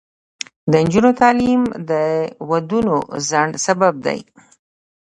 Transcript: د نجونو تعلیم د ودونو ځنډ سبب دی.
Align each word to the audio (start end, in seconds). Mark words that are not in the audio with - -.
د 0.71 0.73
نجونو 0.83 1.11
تعلیم 1.21 1.61
د 1.89 1.91
ودونو 2.49 2.97
ځنډ 3.27 3.51
سبب 3.65 3.93
دی. 4.05 4.19